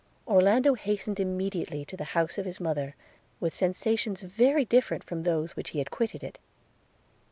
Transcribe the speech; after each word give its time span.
Orlando 0.27 0.73
hastened 0.73 1.19
immediately 1.19 1.85
to 1.85 1.95
the 1.95 2.03
house 2.17 2.39
of 2.39 2.45
his 2.47 2.59
mother, 2.59 2.95
with 3.39 3.53
sensations 3.53 4.21
very 4.21 4.65
different 4.65 5.03
from 5.03 5.21
those 5.21 5.55
which 5.55 5.69
he 5.77 5.77
had 5.77 5.91
quitted 5.91 6.23
it. 6.23 6.39